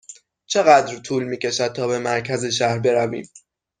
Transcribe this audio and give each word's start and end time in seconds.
چقدر 0.45 0.95
طول 0.95 1.23
می 1.23 1.37
کشد 1.37 1.67
تا 1.67 1.87
به 1.87 1.99
مرکز 1.99 2.45
شهر 2.45 2.79
برویم؟ 2.79 3.25